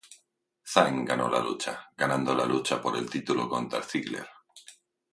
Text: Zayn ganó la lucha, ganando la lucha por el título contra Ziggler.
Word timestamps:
Zayn 0.73 1.05
ganó 1.05 1.27
la 1.29 1.39
lucha, 1.39 1.91
ganando 1.95 2.33
la 2.33 2.47
lucha 2.47 2.81
por 2.81 2.97
el 2.97 3.07
título 3.07 3.47
contra 3.47 3.83
Ziggler. 3.83 4.27